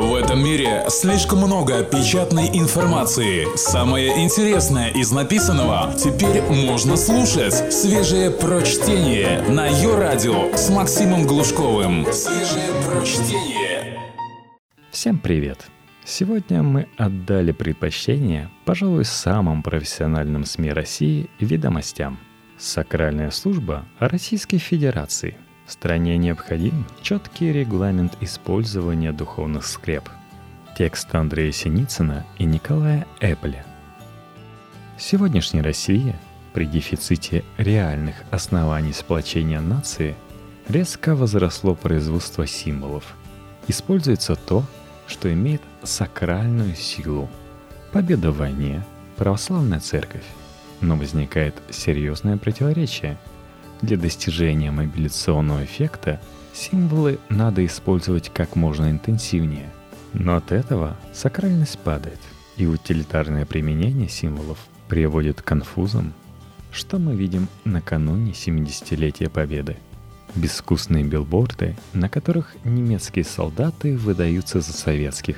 [0.00, 3.54] В этом мире слишком много печатной информации.
[3.54, 7.70] Самое интересное из написанного теперь можно слушать.
[7.70, 12.06] Свежее прочтение на ее радио с Максимом Глушковым.
[12.14, 14.00] Свежее прочтение.
[14.90, 15.66] Всем привет!
[16.06, 22.18] Сегодня мы отдали предпочтение, пожалуй, самым профессиональным СМИ России «Ведомостям».
[22.56, 25.36] Сакральная служба Российской Федерации–
[25.70, 30.08] стране необходим четкий регламент использования духовных скреп.
[30.76, 33.64] Текст Андрея Синицына и Николая Эппеля.
[34.98, 36.18] Сегодняшняя Россия
[36.52, 40.16] при дефиците реальных оснований сплочения нации
[40.68, 43.16] резко возросло производство символов.
[43.68, 44.64] Используется то,
[45.06, 47.28] что имеет сакральную силу.
[47.92, 48.84] Победа в войне,
[49.16, 50.24] православная церковь.
[50.80, 53.18] Но возникает серьезное противоречие–
[53.82, 56.20] для достижения мобилизационного эффекта
[56.52, 59.70] символы надо использовать как можно интенсивнее.
[60.12, 62.18] Но от этого сакральность падает,
[62.56, 64.58] и утилитарное применение символов
[64.88, 66.12] приводит к конфузам,
[66.72, 69.76] что мы видим накануне 70-летия Победы.
[70.34, 75.36] Безвкусные билборды, на которых немецкие солдаты выдаются за советских.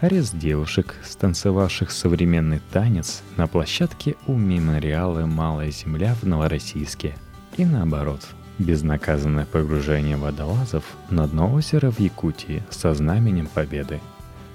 [0.00, 7.14] Арест девушек, станцевавших современный танец на площадке у мемориала «Малая земля» в Новороссийске–
[7.60, 8.26] и наоборот,
[8.58, 14.00] безнаказанное погружение водолазов на дно озера в Якутии со знаменем победы.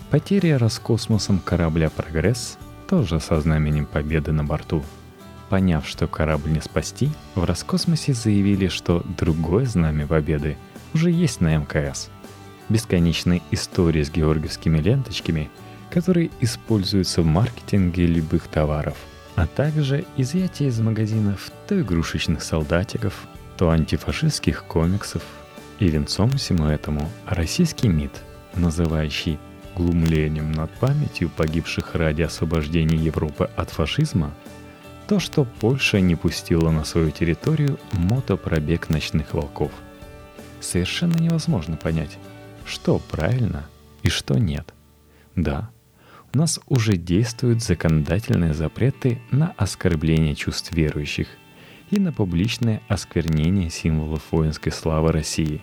[0.09, 2.57] Потеря Роскосмосом корабля «Прогресс»
[2.89, 4.83] тоже со знаменем победы на борту.
[5.49, 10.57] Поняв, что корабль не спасти, в Роскосмосе заявили, что другое знамя победы
[10.95, 12.09] уже есть на МКС.
[12.69, 15.51] Бесконечные истории с георгиевскими ленточками,
[15.91, 18.97] которые используются в маркетинге любых товаров–
[19.35, 25.23] а также изъятие из магазинов то игрушечных солдатиков, то антифашистских комиксов.
[25.79, 28.11] И венцом всему этому российский МИД,
[28.55, 29.37] называющий
[29.75, 34.33] глумлением над памятью погибших ради освобождения Европы от фашизма,
[35.07, 39.71] то, что Польша не пустила на свою территорию мотопробег ночных волков.
[40.61, 42.17] Совершенно невозможно понять,
[42.65, 43.65] что правильно
[44.01, 44.73] и что нет.
[45.35, 45.69] Да,
[46.35, 51.29] у нас уже действуют законодательные запреты на оскорбление чувств верующих
[51.91, 55.61] и на публичное осквернение символов воинской славы России.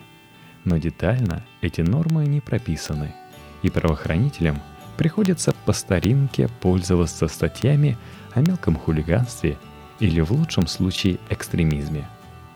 [0.63, 3.13] Но детально эти нормы не прописаны,
[3.61, 4.63] и правоохранителям
[4.97, 7.95] приходится по старинке пользоваться статьями
[8.33, 9.59] о мелком хулиганстве
[9.99, 12.07] или в лучшем случае экстремизме.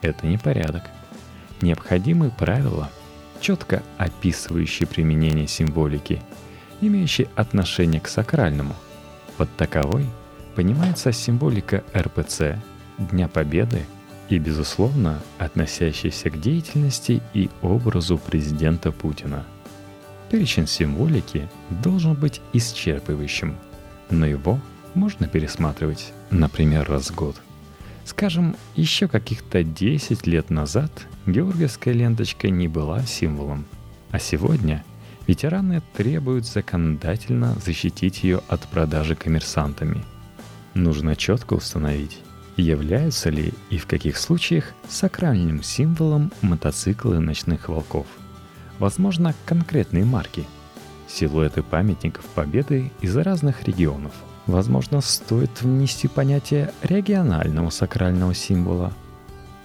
[0.01, 0.85] Это не порядок.
[1.61, 2.89] Необходимы правила,
[3.41, 6.19] четко описывающие применение символики–
[6.81, 8.75] имеющий отношение к сакральному.
[9.37, 10.05] Под таковой
[10.55, 12.59] понимается символика РПЦ,
[12.97, 13.85] Дня Победы
[14.29, 19.45] и, безусловно, относящаяся к деятельности и образу президента Путина.
[20.29, 23.55] Перечень символики должен быть исчерпывающим,
[24.09, 24.59] но его
[24.93, 27.39] можно пересматривать, например, раз в год.
[28.03, 30.91] Скажем, еще каких-то 10 лет назад
[31.25, 33.65] георгиевская ленточка не была символом,
[34.11, 34.83] а сегодня–
[35.27, 40.05] Ветераны требуют законодательно защитить ее от продажи коммерсантами.
[40.73, 42.19] Нужно четко установить,
[42.55, 48.07] являются ли и в каких случаях сакральным символом мотоциклы ночных волков.
[48.79, 50.45] Возможно, конкретные марки,
[51.09, 54.13] силуэты памятников Победы из разных регионов.
[54.45, 58.93] Возможно, стоит внести понятие регионального сакрального символа,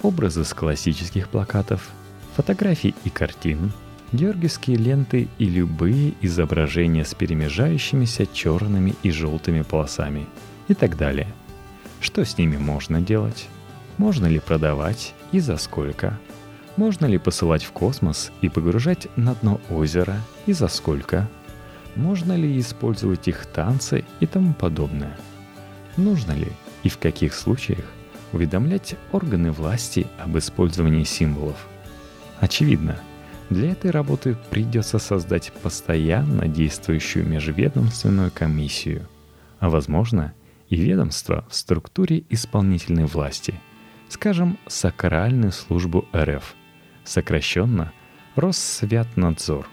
[0.02, 1.88] образы с классических плакатов,
[2.34, 3.70] фотографий и картин–
[4.12, 10.26] георгиевские ленты и любые изображения с перемежающимися черными и желтыми полосами
[10.68, 11.28] и так далее.
[12.00, 13.48] Что с ними можно делать?
[13.96, 16.18] Можно ли продавать и за сколько?
[16.76, 21.28] Можно ли посылать в космос и погружать на дно озера и за сколько?
[21.94, 25.16] Можно ли использовать их танцы и тому подобное?
[25.96, 26.48] Нужно ли
[26.82, 27.84] и в каких случаях
[28.32, 31.66] уведомлять органы власти об использовании символов?
[32.40, 32.98] Очевидно–
[33.52, 39.08] для этой работы придется создать постоянно действующую межведомственную комиссию,
[39.58, 40.32] а возможно
[40.68, 43.54] и ведомство в структуре исполнительной власти,
[44.08, 46.54] скажем, Сакральную службу РФ,
[47.04, 47.92] сокращенно
[48.36, 49.68] Россвятнадзор.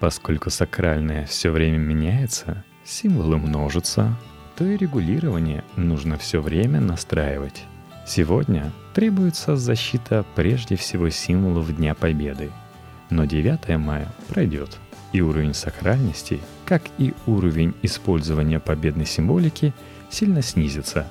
[0.00, 4.18] Поскольку сакральное все время меняется, символы множатся,
[4.56, 7.64] то и регулирование нужно все время настраивать.
[8.06, 12.50] Сегодня требуется защита прежде всего символов Дня Победы–
[13.14, 14.78] но 9 мая пройдет,
[15.12, 19.72] и уровень сакральности, как и уровень использования победной символики,
[20.10, 21.06] сильно снизится.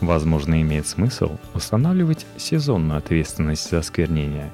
[0.00, 4.50] Возможно, имеет смысл устанавливать сезонную ответственность за осквернение.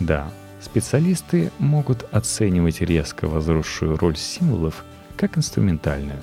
[0.00, 0.30] Да,
[0.60, 4.84] Специалисты могут оценивать резко возросшую роль символов
[5.16, 6.22] как инструментальную.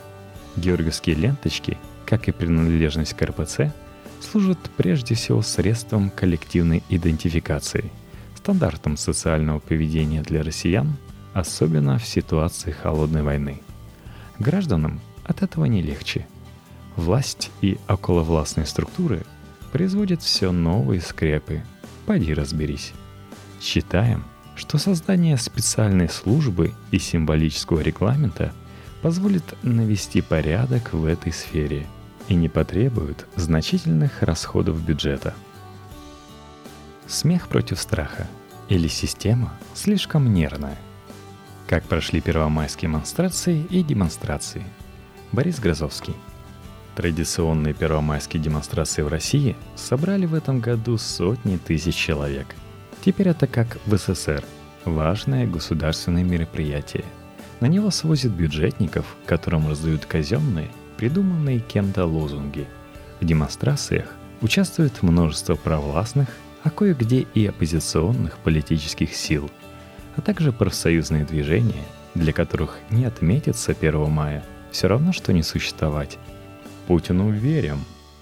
[0.58, 3.72] Георгиевские ленточки, как и принадлежность к РПЦ,
[4.20, 7.90] служат прежде всего средством коллективной идентификации,
[8.44, 10.98] стандартом социального поведения для россиян,
[11.34, 13.62] особенно в ситуации холодной войны.
[14.38, 16.28] Гражданам от этого не легче.
[16.98, 19.24] Власть и околовластные структуры
[19.72, 21.62] производят все новые скрепы.
[22.06, 22.92] Пойди разберись.
[23.62, 24.26] Считаем,
[24.58, 28.52] что создание специальной службы и символического регламента
[29.02, 31.88] позволит навести порядок в этой сфере
[32.28, 35.34] и не потребует значительных расходов бюджета.
[37.08, 38.28] Смех против страха
[38.70, 40.78] или система слишком нервная.
[41.68, 44.64] Как прошли первомайские монстрации и демонстрации.
[45.32, 46.16] Борис Грозовский.
[46.96, 52.48] Традиционные первомайские демонстрации в России собрали в этом году сотни тысяч человек–
[53.04, 54.46] Теперь это как в СССР.
[54.86, 57.04] Важное государственное мероприятие.
[57.60, 62.66] На него свозят бюджетников, которым раздают казенные, придуманные кем-то лозунги.
[63.20, 64.08] В демонстрациях
[64.40, 66.30] участвует множество провластных,
[66.64, 69.50] а кое-где и оппозиционных политических сил,
[70.16, 71.84] а также профсоюзные движения,
[72.16, 76.18] для которых не отметиться 1 мая все равно, что не существовать.
[76.88, 77.80] Путину верим.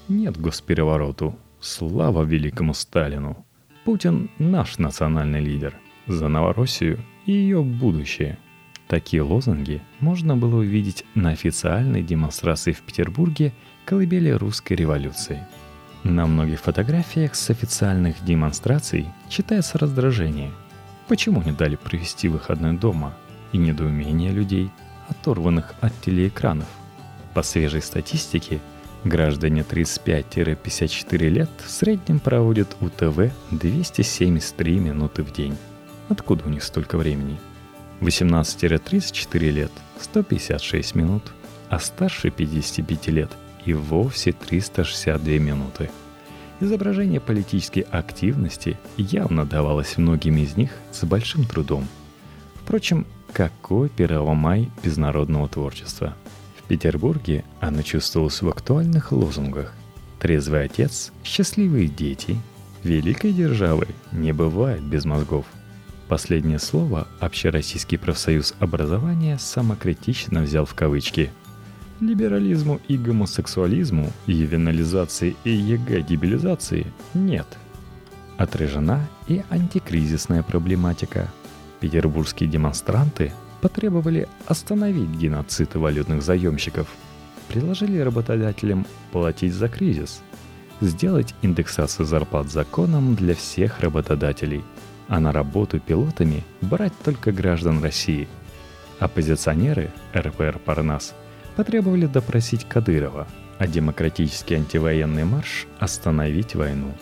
[0.08, 1.36] Нет госперевороту.
[1.60, 3.46] Слава великому Сталину.
[3.84, 5.74] Путин– наш национальный лидер.
[6.06, 8.38] За Новороссию и ее будущее.
[8.88, 13.52] Такие лозунги можно было увидеть на официальной демонстрации в Петербурге
[13.84, 15.46] колыбели русской революции.
[16.04, 20.50] На многих фотографиях с официальных демонстраций читается раздражение.
[21.08, 23.14] Почему не дали провести выходной дома?
[23.52, 24.70] И недоумение людей,
[25.08, 26.68] оторванных от телеэкранов.
[27.34, 28.60] По свежей статистике–
[29.04, 35.56] Граждане 35-54 лет в среднем проводят у ТВ 273 минуты в день.
[36.08, 37.40] Откуда у них столько времени?
[38.00, 41.32] 18-34 лет– 156 минут,
[41.68, 43.30] а старше 55 лет
[43.64, 45.90] и вовсе 362 минуты.
[46.60, 51.86] Изображение политической активности явно давалось многим из них с большим трудом.
[52.62, 56.14] Впрочем, какой 1 май без народного творчества–
[56.72, 59.74] Петербурге она чувствовалась в актуальных лозунгах.
[60.18, 62.38] «Трезвый отец», «Счастливые дети»,
[62.82, 65.44] «Великой державы» не бывает без мозгов.
[66.08, 71.30] Последнее слово Общероссийский профсоюз образования самокритично взял в кавычки.
[72.02, 77.46] Либерализму и гомосексуализму, ювенализации и ЕГЭ-дебилизации нет.
[78.36, 81.30] Отражена и антикризисная проблематика.
[81.78, 86.88] Петербургские демонстранты потребовали остановить геноцид валютных заемщиков,
[87.46, 90.22] предложили работодателям платить за кризис,
[90.80, 94.64] сделать индексацию зарплат законом для всех работодателей,
[95.06, 98.26] а на работу пилотами брать только граждан России.
[98.98, 101.14] Оппозиционеры РПР «Парнас»
[101.56, 103.26] потребовали допросить Кадырова,
[103.58, 106.92] а демократический антивоенный марш остановить войну.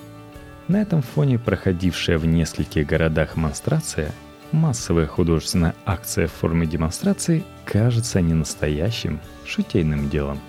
[0.68, 4.12] На этом фоне проходившая в нескольких городах монстрация–
[4.52, 10.40] массовая художественная акция в форме демонстрации кажется не настоящим, шутейным делом.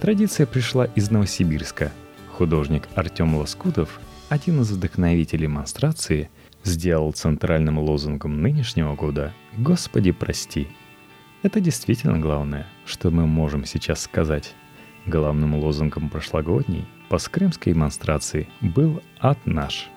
[0.00, 1.92] Традиция пришла из Новосибирска.
[2.32, 6.30] Художник Артем Лоскутов, один из вдохновителей демонстрации,
[6.64, 10.68] сделал центральным лозунгом нынешнего года «Господи, прости».
[11.42, 14.54] Это действительно главное, что мы можем сейчас сказать.
[15.06, 19.88] Главным лозунгом прошлогодней посткрымской демонстрации был «Ад наш»,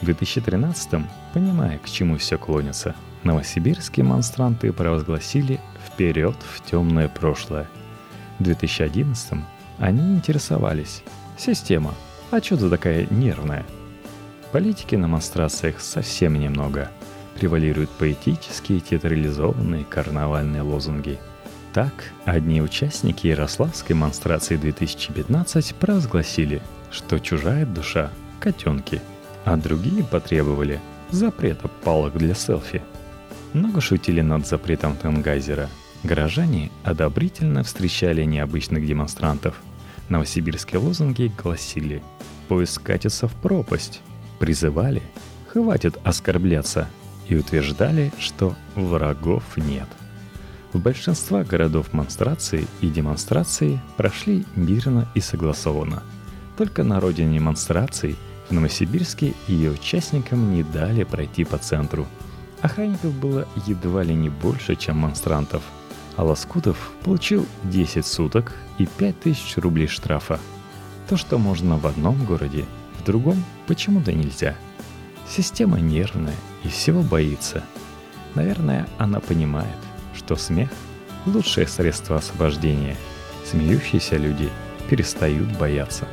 [0.00, 2.94] в 2013-м, понимая, к чему все клонится,
[3.24, 7.66] новосибирские монстранты провозгласили «Вперед в темное прошлое».
[8.38, 9.44] В 2011-м
[9.78, 11.02] они интересовались.
[11.36, 11.94] Система.
[12.30, 13.64] А что ты такая нервная?
[14.52, 16.90] Политики на монстрациях совсем немного.
[17.38, 21.18] Превалируют поэтические, театрализованные карнавальные лозунги.
[21.72, 21.92] Так,
[22.24, 29.00] одни участники Ярославской монстрации 2015 провозгласили, что чужая душа– котенки–
[29.48, 30.78] а другие потребовали
[31.10, 32.82] запрета палок для селфи.
[33.54, 35.70] Много шутили над запретом Тенгайзера.
[36.02, 39.60] Горожане одобрительно встречали необычных демонстрантов.
[40.10, 42.02] Новосибирские лозунги гласили
[42.48, 44.00] «Поиск катится в пропасть»,
[44.38, 45.02] призывали
[45.48, 46.88] «Хватит оскорбляться»
[47.28, 49.88] и утверждали, что врагов нет.
[50.72, 56.02] В большинстве городов монстрации и демонстрации прошли мирно и согласованно.
[56.56, 58.16] Только на родине демонстраций–
[58.48, 62.06] в Новосибирске ее участникам не дали пройти по центру.
[62.62, 65.62] Охранников было едва ли не больше, чем монстрантов.
[66.16, 70.40] А Лоскутов получил 10 суток и 5000 рублей штрафа.
[71.08, 72.64] То, что можно в одном городе,
[72.98, 74.56] в другом почему-то нельзя.
[75.28, 77.64] Система нервная и всего боится.
[78.34, 79.78] Наверное, она понимает,
[80.14, 80.70] что смех–
[81.26, 82.96] лучшее средство освобождения.
[83.44, 84.50] Смеющиеся люди
[84.88, 86.06] перестают бояться.